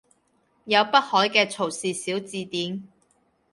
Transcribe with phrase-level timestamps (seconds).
[0.65, 2.81] 有北海嘅曹氏小字典